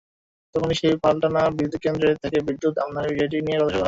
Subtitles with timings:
[0.55, 3.79] তখনই সেই পালাটানা বিদ্যুৎকেন্দ্র থেকে বিদ্যুৎ আমদানির বিষয়টি নিয়ে কথা শুরু হয়।